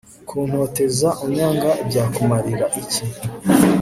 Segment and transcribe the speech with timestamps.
[0.27, 3.03] Kuntoteza unyanga byakumarira iki